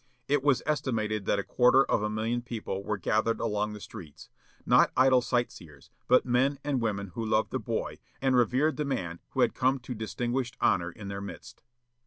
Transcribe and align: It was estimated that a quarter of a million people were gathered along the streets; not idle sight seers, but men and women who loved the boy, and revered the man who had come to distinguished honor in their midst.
It 0.27 0.41
was 0.41 0.63
estimated 0.65 1.25
that 1.25 1.37
a 1.37 1.43
quarter 1.43 1.83
of 1.85 2.01
a 2.01 2.09
million 2.09 2.41
people 2.41 2.81
were 2.83 2.97
gathered 2.97 3.39
along 3.39 3.73
the 3.73 3.79
streets; 3.79 4.29
not 4.65 4.91
idle 4.97 5.21
sight 5.21 5.51
seers, 5.51 5.91
but 6.07 6.25
men 6.25 6.57
and 6.63 6.81
women 6.81 7.09
who 7.09 7.23
loved 7.23 7.51
the 7.51 7.59
boy, 7.59 7.99
and 8.19 8.35
revered 8.35 8.77
the 8.77 8.83
man 8.85 9.19
who 9.33 9.41
had 9.41 9.53
come 9.53 9.77
to 9.81 9.93
distinguished 9.93 10.57
honor 10.59 10.91
in 10.91 11.07
their 11.07 11.21
midst. 11.21 11.61